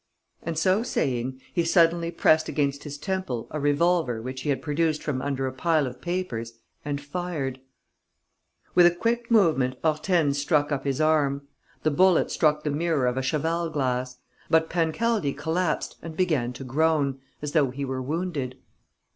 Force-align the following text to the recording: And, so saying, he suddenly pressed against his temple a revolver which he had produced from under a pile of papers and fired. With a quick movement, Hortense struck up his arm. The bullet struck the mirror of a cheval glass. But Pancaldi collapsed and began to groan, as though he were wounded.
And, 0.41 0.57
so 0.57 0.81
saying, 0.81 1.39
he 1.53 1.63
suddenly 1.63 2.09
pressed 2.09 2.49
against 2.49 2.85
his 2.85 2.97
temple 2.97 3.45
a 3.51 3.59
revolver 3.59 4.19
which 4.19 4.41
he 4.41 4.49
had 4.49 4.59
produced 4.59 5.03
from 5.03 5.21
under 5.21 5.45
a 5.45 5.53
pile 5.53 5.85
of 5.85 6.01
papers 6.01 6.53
and 6.83 6.99
fired. 6.99 7.59
With 8.73 8.87
a 8.87 8.95
quick 8.95 9.29
movement, 9.29 9.75
Hortense 9.83 10.39
struck 10.39 10.71
up 10.71 10.85
his 10.85 10.99
arm. 10.99 11.47
The 11.83 11.91
bullet 11.91 12.31
struck 12.31 12.63
the 12.63 12.71
mirror 12.71 13.05
of 13.05 13.15
a 13.15 13.21
cheval 13.21 13.69
glass. 13.69 14.17
But 14.49 14.71
Pancaldi 14.71 15.33
collapsed 15.33 15.97
and 16.01 16.17
began 16.17 16.51
to 16.53 16.63
groan, 16.63 17.19
as 17.43 17.51
though 17.51 17.69
he 17.69 17.85
were 17.85 18.01
wounded. 18.01 18.55